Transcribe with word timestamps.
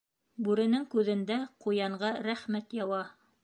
Бүренең 0.47 0.87
күҙендә 0.93 1.39
ҡуянға 1.67 2.13
рәхмәт 2.31 2.75
яуа. 2.83 3.07